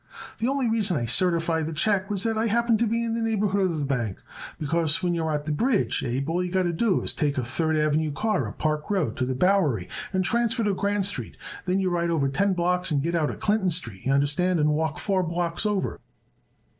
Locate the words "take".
7.19-7.37